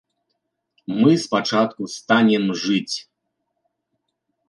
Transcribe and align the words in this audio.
Мы 1.01 1.11
спачатку 1.25 1.81
станем 1.99 2.51
жыць. 2.65 2.97